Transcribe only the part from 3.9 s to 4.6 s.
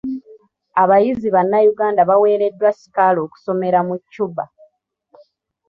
Cuba.